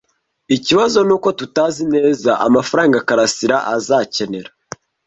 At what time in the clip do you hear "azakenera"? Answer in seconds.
3.75-4.49